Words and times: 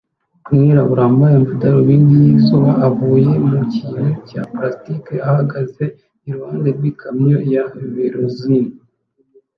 Umwirabura 0.49 1.01
wambaye 1.05 1.33
amadarubindi 1.37 2.13
yizuba 2.23 2.71
avuye 2.87 3.31
mu 3.47 3.57
kintu 3.73 4.05
cya 4.29 4.41
plastiki 4.53 5.15
ahagaze 5.29 5.83
iruhande 6.27 6.67
rwikamyo 6.77 7.37
ya 7.53 7.63
Verizon 7.95 8.65